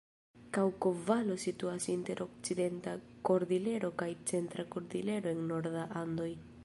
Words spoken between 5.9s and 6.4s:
Andoj.